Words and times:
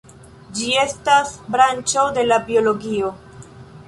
Ĝi 0.59 0.69
estas 0.83 1.33
branĉo 1.55 2.05
de 2.15 2.23
la 2.31 2.39
biologio. 2.47 3.13